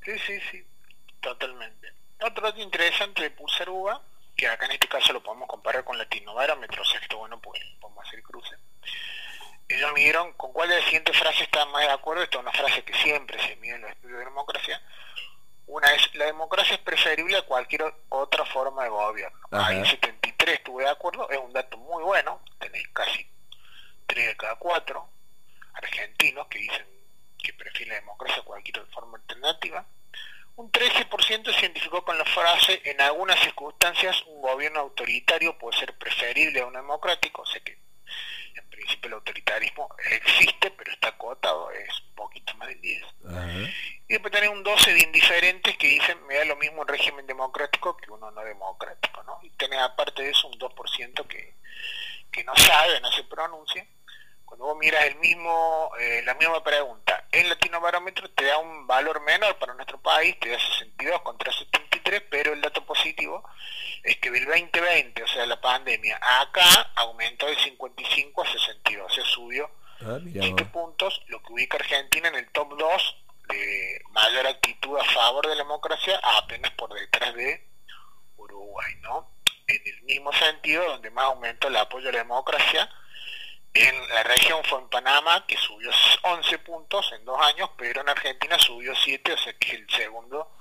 Sí, 0.04 0.18
sí, 0.26 0.40
sí, 0.52 0.66
totalmente. 1.20 1.94
Otro 2.22 2.44
dato 2.44 2.60
interesante 2.60 3.22
de 3.22 3.32
Pulsar 3.32 3.70
Uva, 3.70 4.02
que 4.36 4.48
acá 4.48 4.66
en 4.66 4.74
este 4.74 4.88
caso 4.88 5.14
lo 5.14 5.22
podemos 5.22 5.48
comparar 5.48 5.84
con 5.84 5.98
Latinobarómetro, 5.98 6.82
o 6.82 6.86
sea, 6.86 7.00
esto 7.00 7.18
bueno, 7.18 7.40
pues 7.40 7.62
podemos 7.80 8.06
hacer 8.06 8.24
cruce 8.24 8.56
ellos 9.70 9.94
midieron 9.94 10.34
con 10.34 10.52
cuál 10.52 10.68
de 10.68 10.76
las 10.76 10.86
siguientes 10.86 11.18
frases 11.18 11.42
están 11.42 11.72
más 11.72 11.84
de 11.84 11.92
acuerdo. 11.92 12.24
Esta 12.24 12.38
es 12.38 12.42
una 12.42 12.52
frase 12.52 12.84
que 12.84 12.94
siempre 12.96 13.40
se 13.40 13.56
mide 13.58 13.76
en 13.76 13.82
los 13.82 13.92
estudios 13.92 14.20
de 14.20 14.26
democracia. 14.26 14.82
Una 15.70 15.94
es, 15.94 16.16
la 16.16 16.26
democracia 16.26 16.74
es 16.74 16.82
preferible 16.82 17.38
a 17.38 17.44
cualquier 17.44 17.94
otra 18.10 18.44
forma 18.46 18.84
de 18.84 18.90
gobierno. 18.90 19.40
Ahí 19.52 19.86
73 19.86 20.56
estuve 20.56 20.84
de 20.84 20.90
acuerdo, 20.90 21.30
es 21.30 21.38
un 21.38 21.54
dato 21.54 21.78
muy 21.78 22.02
bueno, 22.02 22.42
tenéis 22.60 22.88
casi 22.88 23.30
3 24.08 24.28
de 24.30 24.36
cada 24.36 24.56
4 24.56 25.10
argentinos 25.76 26.48
que 26.48 26.58
dicen 26.58 26.88
que 27.38 27.54
prefieren 27.54 27.94
la 27.94 28.00
democracia 28.00 28.42
a 28.42 28.46
cualquier 28.46 28.80
otra 28.80 28.92
forma 28.92 29.20
alternativa. 29.20 29.86
Un 30.56 30.72
13% 30.72 31.54
se 31.54 31.60
identificó 31.60 32.04
con 32.04 32.18
la 32.18 32.26
frase, 32.26 32.82
en 32.86 33.00
algunas 33.02 33.40
circunstancias 33.40 34.24
un 34.26 34.42
gobierno 34.42 34.80
autoritario 34.80 35.56
puede 35.60 35.78
ser 35.78 35.96
preferible 36.00 36.62
a 36.62 36.66
un 36.66 36.74
democrático, 36.74 37.44
o 37.44 37.46
sea 37.46 37.62
que 37.62 37.78
en 38.56 38.70
principio 38.70 39.08
el 39.08 39.14
autoritarismo 39.16 39.90
existe, 40.12 40.72
pero 40.72 40.92
está 40.92 41.10
acotado, 41.10 41.72
es 41.72 42.02
un 42.10 42.16
poquito 42.16 42.54
más 42.56 42.68
del 42.70 42.82
10. 42.82 43.04
Y 44.08 44.14
después 44.14 44.34
tenés 44.34 44.50
un 44.50 44.64
12 44.64 44.94
de 44.94 45.00
indiferentes 45.00 45.78
que 45.78 45.88
dicen, 45.88 46.26
me 46.28 46.36
da 46.36 46.46
lo 46.46 46.56
mismo 46.56 46.82
un 46.82 46.88
régimen 46.88 47.28
democrático 47.28 47.96
que 47.98 48.12
uno 48.12 48.32
no 48.32 48.42
democrático, 48.42 49.24
¿no? 49.24 49.40
Y 49.44 49.50
tenés 49.52 49.80
aparte 49.80 50.24
de 50.24 50.32
eso 50.32 50.48
un 50.48 50.58
2% 50.58 51.28
que, 51.28 51.56
que 52.32 52.44
no 52.44 52.56
sabe, 52.56 53.00
no 53.02 53.12
se 53.12 53.24
pronuncia. 53.26 53.86
Cuando 54.46 54.66
vos 54.66 54.78
miras 54.78 55.06
el 55.06 55.16
mismo, 55.18 55.92
eh, 56.00 56.24
la 56.26 56.34
misma 56.34 56.64
pregunta, 56.64 57.28
en 57.32 57.50
Latino 57.50 57.80
Barómetro 57.80 58.32
te 58.32 58.46
da 58.46 58.58
un 58.58 58.88
valor 58.88 59.22
menor 59.22 59.60
para 59.60 59.76
nuestro 59.76 60.02
país, 60.02 60.40
te 60.40 60.50
da 60.50 60.58
62 60.60 61.22
contra 61.22 61.52
73, 62.10 62.24
pero 62.30 62.54
el 62.54 62.62
dato 62.62 62.86
positivo 62.86 63.44
es 64.04 64.18
que 64.18 64.32
del 64.32 64.46
2020, 64.46 65.24
o 65.24 65.28
sea, 65.28 65.46
la 65.46 65.60
pandemia, 65.60 66.20
acá 66.42 66.92
aumentó 66.96 67.46
de 67.48 67.56
55 67.56 68.42
a 68.42 68.52
62, 68.52 69.14
se 69.14 69.22
subió 69.24 69.70
7 70.00 70.64
ah, 70.64 70.72
puntos, 70.72 71.22
lo 71.28 71.42
que 71.44 71.54
ubica 71.54 71.78
a 71.78 71.82
Argentina 71.82 72.30
en 72.30 72.36
el 72.36 72.50
top 72.52 72.78
2 72.78 73.16
de 73.50 74.02
mayor 74.12 74.48
actitud 74.48 74.98
a 74.98 75.04
favor 75.04 75.48
de 75.48 75.56
la 75.56 75.64
democracia, 75.64 76.20
apenas 76.38 76.72
por 76.72 76.94
detrás 76.94 77.34
de 77.36 77.68
Uruguay, 78.38 78.94
¿no? 79.02 79.32
En 79.68 79.82
el 79.86 80.02
mismo 80.04 80.32
sentido, 80.34 80.84
donde 80.86 81.10
más 81.12 81.26
aumentó 81.26 81.68
el 81.68 81.76
apoyo 81.76 82.10
a 82.10 82.14
la 82.14 82.20
democracia, 82.20 82.90
en 83.74 84.10
la 84.10 84.24
región 84.24 84.64
fue 84.64 84.80
en 84.80 84.90
Panamá, 84.90 85.46
que 85.46 85.58
subió 85.58 85.92
11 86.24 86.60
puntos 86.60 87.12
en 87.14 87.24
dos 87.26 87.40
años, 87.42 87.70
pero 87.78 88.02
en 88.02 88.10
Argentina 88.10 88.58
subió 88.58 88.96
7, 88.96 89.34
o 89.34 89.38
sea 89.38 89.54
que 89.54 89.76
el 89.76 89.90
segundo 89.90 90.56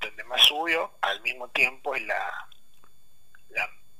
donde 0.00 0.24
más 0.24 0.42
subió, 0.42 0.92
al 1.00 1.17
mismo 1.28 1.48
tiempo 1.48 1.94
es 1.94 2.02
la, 2.02 2.48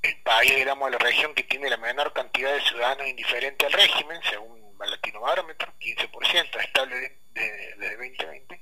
el 0.03 0.17
país, 0.23 0.55
digamos, 0.55 0.91
la 0.91 0.99
región 0.99 1.35
que 1.35 1.43
tiene 1.43 1.69
la 1.69 1.77
menor 1.77 2.13
cantidad 2.13 2.53
de 2.53 2.61
ciudadanos 2.61 3.09
indiferentes 3.09 3.67
al 3.67 3.73
régimen, 3.73 4.21
según 4.31 4.59
el 4.83 4.91
Latino 4.91 5.21
Barómetro, 5.21 5.73
15%, 5.81 6.61
estable 6.61 7.19
desde 7.35 7.77
de, 7.77 7.97
2020, 7.97 8.61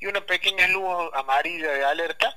y 0.00 0.06
una 0.06 0.24
pequeña 0.24 0.66
luz 0.68 1.10
amarilla 1.14 1.72
de 1.72 1.84
alerta, 1.84 2.36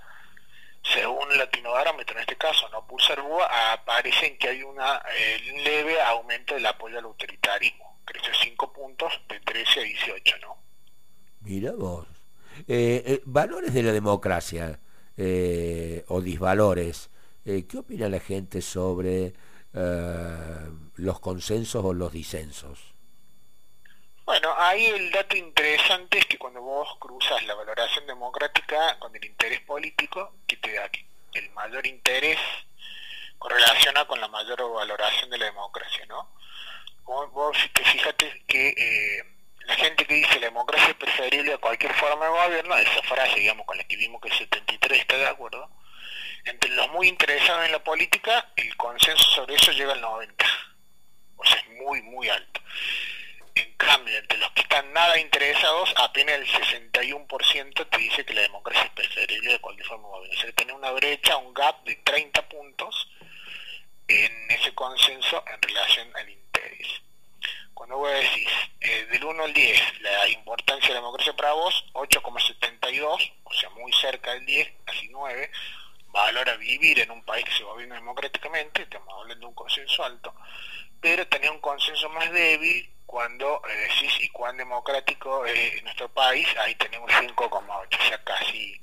según 0.93 1.35
Latinobarómetro, 1.35 2.15
en 2.15 2.21
este 2.21 2.35
caso, 2.35 2.69
no 2.69 2.85
Pulsar 2.85 3.19
Búa, 3.21 3.73
aparecen 3.73 4.37
que 4.37 4.49
hay 4.49 4.61
un 4.61 4.77
eh, 4.79 5.61
leve 5.63 5.99
aumento 6.01 6.53
del 6.53 6.65
apoyo 6.65 6.99
al 6.99 7.05
autoritarismo. 7.05 7.99
Creció 8.05 8.31
5 8.35 8.71
puntos 8.71 9.19
de 9.27 9.39
13 9.39 9.79
a 9.79 9.83
18, 9.83 10.37
¿no? 10.41 10.57
Mira 11.41 11.71
vos. 11.71 12.05
Eh, 12.67 13.03
eh, 13.05 13.21
valores 13.25 13.73
de 13.73 13.81
la 13.81 13.91
democracia 13.91 14.79
o 15.17 16.21
disvalores. 16.21 17.09
¿Qué 17.43 17.77
opina 17.77 18.09
la 18.09 18.19
gente 18.19 18.61
sobre 18.61 19.33
los 19.73 21.19
consensos 21.19 21.83
o 21.85 21.93
los 21.93 22.11
disensos? 22.11 22.95
Bueno, 24.25 24.55
ahí 24.57 24.85
el 24.87 25.11
dato 25.11 25.37
interesante 25.37 26.17
es 26.17 26.25
que 26.25 26.39
cuando 26.39 26.59
vos 26.59 26.97
cruzas 26.99 27.45
la 27.45 27.53
valoración 27.53 28.07
democrática 28.07 28.97
con 28.97 29.15
el 29.15 29.23
interés 29.23 29.61
político, 29.61 30.33
que 30.47 30.57
te 30.57 30.73
da 30.73 30.89
el 31.33 31.51
mayor 31.51 31.85
interés 31.85 32.39
correlaciona 33.37 34.05
con 34.05 34.19
la 34.19 34.27
mayor 34.27 34.57
valoración 34.73 35.29
de 35.29 35.37
la 35.37 35.45
democracia, 35.45 36.05
¿no? 36.07 36.27
Vos, 37.05 37.55
te 37.71 37.83
fíjate 37.83 38.43
que 38.47 38.69
eh, 38.69 39.34
la 39.65 39.75
gente 39.75 40.05
que 40.05 40.13
dice 40.13 40.39
la 40.39 40.47
democracia 40.47 40.89
es 40.89 40.95
preferible 40.95 41.53
a 41.53 41.57
cualquier 41.57 41.93
forma 41.93 42.25
de 42.25 42.31
gobierno, 42.31 42.77
esa 42.77 43.01
frase, 43.03 43.39
digamos, 43.39 43.65
con 43.65 43.77
la 43.77 43.83
que 43.83 43.95
vimos 43.95 44.21
que 44.21 44.29
el 44.29 44.37
73 44.37 44.99
está 44.99 45.17
de 45.17 45.27
acuerdo, 45.27 45.69
entre 46.45 46.69
los 46.71 46.89
muy 46.91 47.07
interesados 47.07 47.65
en 47.65 47.71
la 47.71 47.83
política, 47.83 48.51
el 48.55 48.75
consenso 48.77 49.23
sobre 49.31 49.55
eso 49.55 49.71
llega 49.71 49.93
al 49.93 50.01
90. 50.01 50.45
O 51.37 51.45
sea, 51.45 51.57
es 51.57 51.69
muy, 51.69 52.01
muy 52.03 52.29
alto. 52.29 52.61
En 53.55 53.73
cambio, 53.77 54.17
entre 54.17 54.37
los 54.37 54.51
que 54.51 54.61
están 54.61 54.91
nada 54.93 55.17
interesados, 55.17 55.93
apenas 55.97 56.35
el 56.35 56.47
61% 56.47 57.89
te 57.89 57.97
dice 57.97 58.25
que 58.25 58.33
la 58.33 58.41
democracia 58.41 58.83
es 58.83 58.91
preferible 58.91 59.53
de 59.53 59.59
cualquier 59.59 59.87
forma. 59.87 60.07
O 60.07 60.25
sea, 60.39 60.51
tiene 60.51 60.73
una 60.73 60.91
brecha, 60.91 61.37
un 61.37 61.53
gap 61.53 61.83
de 61.83 61.95
30 61.95 62.47
puntos 62.49 63.09
en 64.07 64.51
ese 64.51 64.73
consenso 64.75 65.43
en 65.47 65.61
relación 65.61 66.15
al 66.15 66.29
interés. 66.29 67.01
Cuando 67.75 67.97
vos 67.97 68.09
decís 68.09 68.49
eh, 68.79 69.05
del 69.11 69.25
1 69.25 69.43
al 69.43 69.53
10, 69.53 70.01
la 70.01 70.27
importancia 70.29 70.87
de 70.87 70.93
la 70.95 71.01
democracia 71.01 71.35
para 71.35 71.51
vos, 71.51 71.85
8,72, 71.93 73.33
o 73.43 73.53
sea, 73.53 73.69
muy 73.71 73.91
cerca 73.93 74.33
del 74.33 74.45
10, 74.45 74.73
casi 74.85 75.09
9, 75.09 75.51
valora 76.07 76.55
vivir 76.55 77.01
en 77.01 77.11
un 77.11 77.23
país 77.23 77.43
que 77.43 77.51
se 77.51 77.63
gobierna 77.63 77.95
democráticamente, 77.95 78.83
estamos 78.83 79.13
hablando 79.13 79.41
de 79.41 79.49
un 79.49 79.53
consenso 79.53 80.05
alto, 80.05 80.33
pero 81.01 81.27
tenía 81.27 81.51
un 81.51 81.59
consenso 81.59 82.07
más 82.09 82.31
débil 82.31 82.89
cuando 83.05 83.61
eh, 83.67 83.89
decís 83.89 84.21
y 84.21 84.29
cuán 84.29 84.55
democrático 84.55 85.45
es 85.45 85.83
nuestro 85.83 86.07
país, 86.09 86.47
ahí 86.57 86.75
tenemos 86.75 87.11
5,8, 87.11 87.99
o 87.99 88.07
sea, 88.07 88.23
casi, 88.23 88.81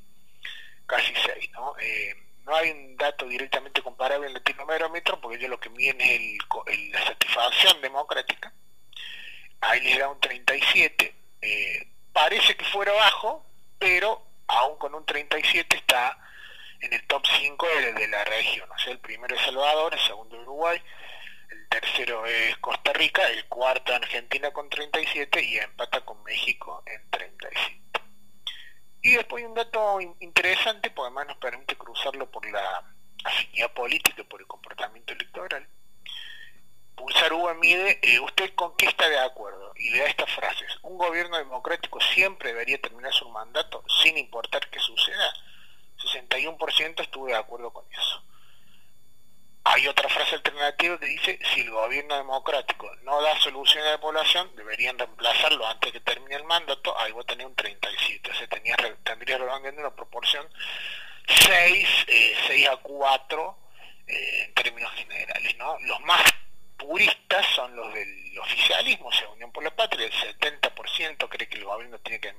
casi 0.86 1.14
6, 1.14 1.50
¿no? 1.52 1.74
Eh, 1.80 2.14
no 2.44 2.54
hay 2.54 2.70
un 2.70 2.96
dato 2.98 3.26
directamente 3.26 3.80
comparable 3.80 4.26
en 4.26 4.34
Latinoamérica 4.34 5.16
porque 5.16 5.38
ellos 5.38 5.50
lo 5.50 5.60
que 5.60 5.70
miden 5.70 5.98
es 6.00 6.10
el, 6.10 6.92
la 6.92 7.06
satisfacción 7.06 7.80
democrática, 7.80 8.52
ahí 9.62 9.80
le 9.80 9.98
da 9.98 10.08
un 10.08 10.20
37, 10.20 11.14
eh, 11.40 11.88
parece 12.12 12.56
que 12.56 12.64
fuera 12.66 12.92
bajo, 12.92 13.46
pero 13.78 14.22
aún 14.48 14.76
con 14.76 14.94
un 14.94 15.06
37 15.06 15.76
está 15.76 16.18
en 16.80 16.92
el 16.92 17.06
top 17.06 17.22
5 17.26 17.66
de, 17.94 18.08
la 18.08 18.24
región. 18.24 18.68
O 18.70 18.78
sea, 18.78 18.92
el 18.92 18.98
primero 18.98 19.34
es 19.34 19.42
Salvador, 19.42 19.94
el 19.94 20.00
segundo 20.00 20.36
Uruguay, 20.40 20.82
el 21.50 21.68
tercero 21.68 22.26
es 22.26 22.56
Costa 22.58 22.92
Rica, 22.92 23.26
el 23.28 23.46
cuarto 23.46 23.94
Argentina 23.94 24.50
con 24.50 24.68
37 24.68 25.42
y 25.42 25.58
empata 25.58 26.04
con 26.04 26.22
México 26.24 26.82
en 26.86 27.08
37. 27.10 27.80
Y 29.02 29.12
después 29.14 29.44
un 29.44 29.54
dato 29.54 30.00
interesante, 30.20 30.90
porque 30.90 31.06
además 31.06 31.28
nos 31.28 31.36
permite 31.38 31.76
cruzarlo 31.76 32.30
por 32.30 32.48
la 32.50 32.84
afinidad 33.24 33.72
política 33.72 34.24
por 34.24 34.40
el 34.40 34.46
comportamiento 34.46 35.12
electoral. 35.12 35.66
Pulsar 36.94 37.32
UBA 37.32 37.54
mide, 37.54 37.98
eh, 38.02 38.20
¿usted 38.20 38.54
con 38.54 38.76
qué 38.76 38.86
está 38.86 39.08
de 39.08 39.18
acuerdo? 39.18 39.72
Y 39.76 39.90
le 39.90 40.00
da 40.00 40.06
estas 40.06 40.30
frases. 40.30 40.76
Un 40.82 40.98
gobierno 40.98 41.36
democrático 41.36 42.00
siempre 42.00 42.50
debería 42.50 42.80
terminar 42.80 43.12
su 43.12 43.28
mandato 43.28 43.82
sin 44.02 44.18
importar 44.18 44.68
qué 44.70 44.78
suceda. 44.78 45.32
61% 45.98 47.00
estuve 47.00 47.32
de 47.32 47.38
acuerdo 47.38 47.72
con 47.72 47.84
eso. 47.92 48.22
Hay 49.64 49.86
otra 49.86 50.08
frase 50.08 50.34
alternativa 50.34 50.98
que 50.98 51.06
dice, 51.06 51.38
si 51.54 51.60
el 51.60 51.70
gobierno 51.70 52.16
democrático 52.16 52.90
no 53.02 53.22
da 53.22 53.38
solución 53.38 53.84
a 53.86 53.92
la 53.92 54.00
población, 54.00 54.50
deberían 54.56 54.98
reemplazarlo 54.98 55.66
antes 55.66 55.92
que 55.92 56.00
termine 56.00 56.34
el 56.34 56.44
mandato, 56.44 56.98
ahí 56.98 57.12
voy 57.12 57.22
a 57.22 57.26
tener 57.26 57.46
un 57.46 57.54
37, 57.54 58.30
o 58.30 58.34
sea, 58.34 58.48
tenía, 58.48 58.76
tendría 59.04 59.36
en 59.36 59.78
una 59.78 59.94
proporción 59.94 60.48
6, 61.28 61.88
6 62.06 62.48
eh, 62.48 62.68
a 62.68 62.76
4 62.76 63.58
eh, 64.08 64.44
en 64.46 64.54
términos 64.54 64.92
generales. 64.94 65.56
¿no? 65.58 65.78
Los 65.82 66.00
más 66.00 66.22
puristas 66.82 67.46
son 67.54 67.74
los 67.76 67.92
del 67.94 68.38
oficialismo, 68.38 69.08
o 69.08 69.12
sea, 69.12 69.28
Unión 69.30 69.52
por 69.52 69.64
la 69.64 69.74
Patria, 69.74 70.06
el 70.06 70.12
70% 70.12 71.28
cree 71.28 71.48
que 71.48 71.58
el 71.58 71.64
gobierno 71.64 71.98
tiene 72.00 72.20
que 72.20 72.34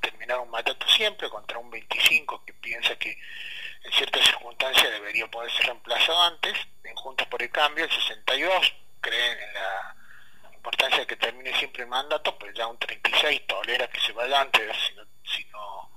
terminar 0.00 0.38
un 0.38 0.50
mandato 0.50 0.86
siempre, 0.88 1.28
contra 1.28 1.58
un 1.58 1.70
25% 1.70 2.44
que 2.44 2.52
piensa 2.54 2.96
que 2.96 3.18
en 3.84 3.92
ciertas 3.92 4.24
circunstancias 4.24 4.92
debería 4.92 5.26
poder 5.26 5.50
ser 5.50 5.66
reemplazado 5.66 6.22
antes, 6.22 6.56
en 6.84 6.94
Juntas 6.94 7.26
por 7.28 7.42
el 7.42 7.50
Cambio, 7.50 7.84
el 7.84 7.90
62 7.90 8.74
creen 9.00 9.38
en 9.38 9.54
la 9.54 9.96
importancia 10.54 11.00
de 11.00 11.06
que 11.06 11.16
termine 11.16 11.52
siempre 11.58 11.82
el 11.82 11.88
mandato, 11.88 12.38
pues 12.38 12.54
ya 12.54 12.66
un 12.66 12.78
36 12.78 13.46
tolera 13.46 13.88
que 13.88 14.00
se 14.00 14.12
vaya 14.12 14.40
antes, 14.40 14.76
si 14.86 14.94
no, 14.94 15.04
si 15.24 15.44
no, 15.46 15.90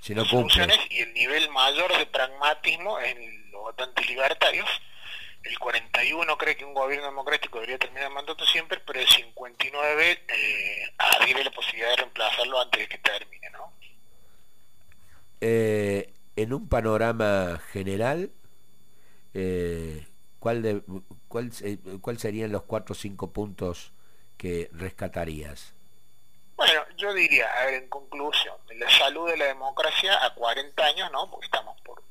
si 0.00 0.14
no 0.14 0.28
cumple. 0.28 0.68
y 0.90 1.00
el 1.00 1.14
nivel 1.14 1.48
mayor 1.50 1.96
de 1.96 2.06
pragmatismo 2.06 3.00
en 3.00 3.50
los 3.50 3.62
votantes 3.62 4.06
libertarios, 4.06 4.68
el 5.44 5.58
41 5.58 6.38
cree 6.38 6.56
que 6.56 6.64
un 6.64 6.74
gobierno 6.74 7.06
democrático 7.06 7.58
debería 7.58 7.78
terminar 7.78 8.08
el 8.08 8.14
mandato 8.14 8.44
siempre, 8.46 8.80
pero 8.84 9.00
el 9.00 9.06
59 9.06 10.22
eh, 10.28 10.90
la 11.44 11.50
posibilidad 11.50 11.90
de 11.90 11.96
reemplazarlo 11.96 12.60
antes 12.60 12.80
de 12.80 12.88
que 12.88 12.98
termine, 12.98 13.50
¿no? 13.50 13.72
Eh, 15.40 16.12
en 16.36 16.52
un 16.52 16.68
panorama 16.68 17.60
general, 17.72 18.30
eh, 19.34 20.06
¿cuál, 20.38 20.62
de, 20.62 20.82
cuál, 21.28 21.50
¿cuál 22.00 22.18
serían 22.18 22.52
los 22.52 22.62
cuatro 22.62 22.92
o 22.92 22.96
cinco 22.96 23.32
puntos 23.32 23.92
que 24.38 24.70
rescatarías? 24.72 25.74
Bueno, 26.56 26.82
yo 26.96 27.12
diría, 27.12 27.46
a 27.60 27.66
ver, 27.66 27.74
en 27.74 27.88
conclusión, 27.88 28.56
la 28.76 28.88
salud 28.90 29.28
de 29.28 29.36
la 29.36 29.46
democracia 29.46 30.24
a 30.24 30.34
40 30.34 30.84
años, 30.84 31.12
¿no? 31.12 31.30
Porque 31.30 31.46
estamos 31.46 31.78
por 31.82 32.02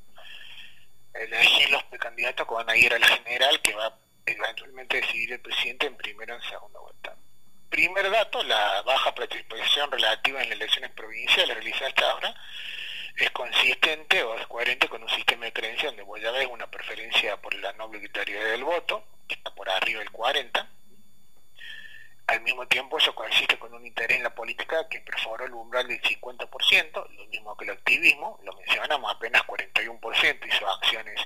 elegir 1.14 1.70
los 1.70 1.84
candidatos 2.00 2.48
que 2.48 2.54
van 2.54 2.70
a 2.70 2.76
ir 2.76 2.94
al 2.94 3.04
general, 3.04 3.62
que 3.62 3.74
va 3.74 3.98
eventualmente 4.26 5.02
decidir 5.02 5.34
el 5.34 5.42
presidente 5.42 5.88
en 5.88 5.98
primera 5.98 6.36
o 6.36 6.38
en 6.38 6.50
segunda 6.50 6.80
vuelta. 6.80 7.16
Primer 7.70 8.10
dato, 8.12 8.44
la 8.44 8.82
baja 8.84 9.14
participación 9.16 9.92
relativa 9.92 10.42
en 10.42 10.50
las 10.50 10.58
elecciones 10.58 10.92
provinciales 10.92 11.56
realizadas 11.56 11.90
hasta 11.90 12.12
ahora 12.12 12.36
es 13.18 13.32
consistente 13.32 14.24
o 14.24 14.38
es 14.38 14.48
coherente 14.48 14.88
con 14.88 15.04
un 15.04 15.10
sistema 15.10 15.46
de 15.46 15.54
creencia 15.54 15.90
donde 15.90 16.04
voy 16.04 16.26
a 16.26 16.32
ver 16.32 16.48
una 16.48 16.70
preferencia 16.70 17.38
por 17.38 17.54
la 17.56 17.74
no 17.74 17.86
obligatoria 17.86 18.44
del 18.46 18.64
voto, 18.64 19.06
que 19.28 19.36
está 19.36 19.54
por 19.54 19.70
arriba 19.70 20.00
del 20.00 20.12
40. 20.12 20.68
Al 22.28 22.42
mismo 22.42 22.66
tiempo 22.68 22.98
eso 22.98 23.14
coincide 23.14 23.60
con 23.60 23.74
un 23.74 23.86
interés 23.86 24.18
en 24.18 24.24
la 24.24 24.34
política 24.34 24.88
que 24.88 25.02
perforó 25.02 25.46
el 25.46 25.54
umbral 25.54 25.88
del 25.88 26.02
50%, 26.02 27.10
lo 27.10 27.26
mismo 27.26 27.58
que 27.58 27.66
el 27.66 27.72
activismo, 27.72 28.40
lo 28.44 28.54
mencionamos, 28.54 29.14
apenas 29.14 29.44
41% 29.44 30.48
hizo 30.48 30.70
acciones 30.70 31.20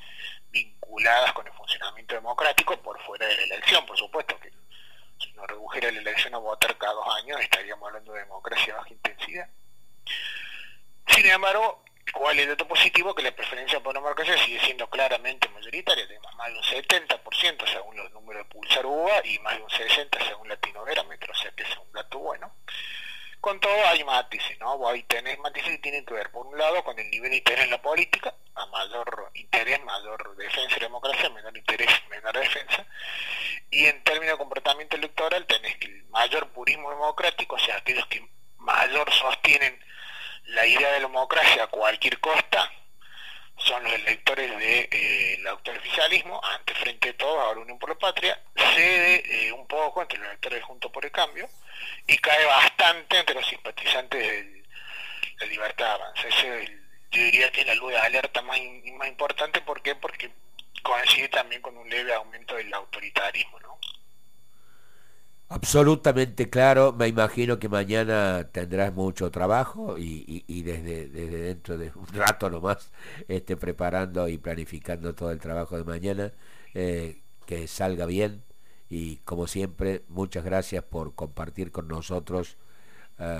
vinculadas 0.49 1.33
con 1.33 1.45
el 1.45 1.53
funcionamiento 1.53 2.15
democrático 2.15 2.81
por 2.81 2.99
fuera 3.03 3.27
de 3.27 3.35
la 3.35 3.43
elección, 3.43 3.85
por 3.85 3.97
supuesto 3.97 4.39
que 4.39 4.51
si 5.19 5.31
nos 5.33 5.47
redujera 5.47 5.91
la 5.91 5.99
elección 5.99 6.33
a 6.33 6.39
votar 6.39 6.75
cada 6.77 6.93
dos 6.93 7.07
años 7.17 7.39
estaríamos 7.41 7.87
hablando 7.87 8.13
de 8.13 8.19
democracia 8.19 8.73
de 8.73 8.73
baja 8.73 8.89
intensidad. 8.89 9.49
Sin 11.07 11.25
embargo, 11.25 11.83
¿cuál 12.13 12.37
es 12.37 12.43
el 12.43 12.49
dato 12.49 12.67
positivo? 12.67 13.13
Que 13.13 13.23
la 13.23 13.31
preferencia 13.31 13.79
por 13.79 13.93
la 13.93 14.01
democracia 14.01 14.37
sigue 14.37 14.59
siendo 14.59 14.89
claramente 14.89 15.49
mayoritaria, 15.49 16.07
tenemos 16.07 16.35
más 16.35 16.47
de 16.47 16.57
un 16.57 16.63
70% 16.63 17.67
según 17.71 17.97
los 17.97 18.11
números 18.11 18.43
de 18.43 18.49
Pulsar 18.53 18.85
UBA 18.85 19.25
y 19.25 19.39
más 19.39 19.55
de 19.57 19.63
un 19.63 19.69
60% 19.69 20.27
según 20.27 20.49
Latinoverómetro, 20.49 21.31
o 21.31 21.35
sea 21.35 21.51
que 21.51 21.63
es 21.63 21.77
un 21.77 21.91
dato 21.91 22.19
bueno. 22.19 22.53
Con 23.39 23.59
todo 23.59 23.87
hay 23.87 24.03
matices, 24.03 24.59
¿no? 24.59 24.87
Ahí 24.89 25.03
tenés 25.03 25.37
matices 25.39 25.69
que 25.69 25.77
tienen 25.77 26.05
que 26.05 26.13
ver, 26.13 26.31
por 26.31 26.47
un 26.47 26.57
lado, 26.57 26.83
con 26.83 26.97
el 26.99 27.09
nivel 27.09 27.29
de 27.29 27.37
interés 27.37 27.65
en 27.65 27.71
la 27.71 27.81
política, 27.81 28.33
a 28.55 28.65
mayor 28.65 29.31
interés, 29.35 29.81
mayor 29.83 30.35
defensa 30.35 30.75
y 30.77 30.79
democracia, 30.79 31.29
menor 31.29 31.55
interés, 31.55 31.89
menor 32.09 32.37
defensa, 32.37 32.85
y 33.69 33.85
en 33.85 34.03
términos 34.03 34.33
de 34.33 34.37
comportamiento 34.39 34.95
electoral 34.95 35.45
tenés 35.45 35.77
que 35.77 35.87
el 35.87 36.03
mayor 36.05 36.49
purismo 36.49 36.89
democrático, 36.89 37.55
o 37.55 37.59
sea, 37.59 37.77
aquellos 37.77 38.05
que 38.07 38.27
mayor 38.57 39.11
sostienen 39.13 39.79
la 40.47 40.65
idea 40.65 40.87
de 40.87 40.99
la 40.99 41.07
democracia 41.07 41.63
a 41.63 41.67
cualquier 41.67 42.19
costa 42.19 42.71
son 43.57 43.83
los 43.83 43.93
electores 43.93 44.49
del 44.49 44.59
de, 44.59 44.89
eh, 44.91 45.71
oficialismo, 45.77 46.39
antes 46.43 46.77
frente 46.77 47.09
a 47.09 47.17
todo, 47.17 47.39
ahora 47.39 47.59
Unión 47.59 47.79
por 47.79 47.89
la 47.89 47.97
Patria, 47.97 48.39
cede 48.55 49.47
eh, 49.47 49.51
un 49.51 49.67
poco 49.67 50.01
entre 50.01 50.19
los 50.19 50.27
electores 50.27 50.59
de 50.59 50.65
Junto 50.65 50.91
por 50.91 51.03
el 51.03 51.11
Cambio 51.11 51.49
y 52.05 52.17
cae 52.17 52.45
bastante 52.45 53.19
entre 53.19 53.35
los 53.35 53.45
simpatizantes 53.47 54.21
de 54.21 54.63
la 55.39 55.45
Libertad 55.47 55.93
Avanza. 55.93 56.27
Ese, 56.27 56.79
yo 57.11 57.21
diría 57.23 57.51
que 57.51 57.61
es 57.61 57.67
la 57.67 57.75
luz 57.75 57.91
de 57.91 57.97
alerta 57.97 58.41
más, 58.41 58.59
más 58.97 59.07
importante, 59.07 59.61
¿por 59.61 59.81
qué? 59.81 59.95
Porque 59.95 60.31
coincide 60.83 61.29
también 61.29 61.61
con 61.61 61.75
un 61.77 61.89
leve 61.89 62.13
aumento 62.13 62.55
del 62.55 62.73
autoritarismo, 62.73 63.59
¿no? 63.59 63.79
Absolutamente 65.77 66.49
claro, 66.49 66.91
me 66.91 67.07
imagino 67.07 67.59
que 67.59 67.69
mañana 67.69 68.49
tendrás 68.51 68.91
mucho 68.93 69.29
trabajo 69.29 69.95
y, 69.99 70.63
desde, 70.63 71.07
dentro 71.07 71.77
de 71.77 71.91
un 71.93 72.07
rato 72.13 72.49
nomás 72.49 72.91
esté 73.27 73.57
preparando 73.57 74.27
y 74.27 74.39
planificando 74.39 75.13
todo 75.13 75.29
el 75.29 75.39
trabajo 75.39 75.77
de 75.77 75.83
mañana, 75.83 76.33
eh, 76.73 77.21
que 77.45 77.67
salga 77.67 78.07
bien 78.07 78.43
y 78.89 79.17
como 79.17 79.45
siempre, 79.45 80.01
muchas 80.07 80.43
gracias 80.43 80.83
por 80.83 81.13
compartir 81.13 81.71
con 81.71 81.87
nosotros 81.87 82.57
eh, 83.19 83.39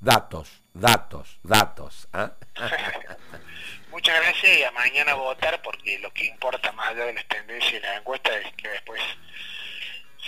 datos, 0.00 0.62
datos, 0.72 1.38
datos. 1.42 2.08
¿ah? 2.14 2.32
muchas 3.90 4.18
gracias 4.18 4.58
y 4.60 4.62
a 4.62 4.70
mañana 4.70 5.12
votar 5.12 5.60
porque 5.60 5.98
lo 5.98 6.10
que 6.14 6.24
importa 6.24 6.72
más 6.72 6.92
allá 6.92 7.04
de 7.04 7.12
las 7.12 7.28
tendencias 7.28 7.74
y 7.74 7.80
la 7.80 7.98
encuesta 7.98 8.34
es 8.38 8.50
que 8.54 8.66
después 8.66 9.02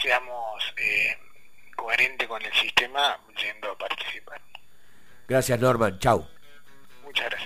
seamos 0.02 0.74
eh, 0.76 1.16
coherente 1.78 2.26
con 2.26 2.42
el 2.44 2.52
sistema 2.52 3.18
yendo 3.36 3.70
a 3.70 3.78
participar. 3.78 4.40
Gracias 5.28 5.60
Norman, 5.60 5.98
chao. 5.98 6.28
Muchas 7.04 7.26
gracias. 7.26 7.38